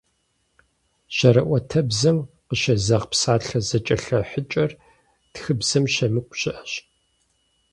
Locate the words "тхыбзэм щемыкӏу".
5.33-6.37